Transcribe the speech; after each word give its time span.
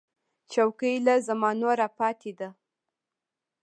چوکۍ 0.51 0.95
له 1.05 1.15
زمانو 1.27 1.69
راپاتې 1.81 2.31
ده. 2.39 2.49